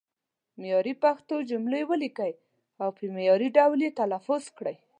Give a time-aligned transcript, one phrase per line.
[0.59, 2.33] معیاري پښتو جملې ولیکئ
[2.81, 4.77] او په معیاري ډول یې تلفظ کړئ.